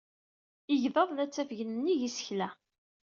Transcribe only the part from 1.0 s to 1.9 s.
la ttafgen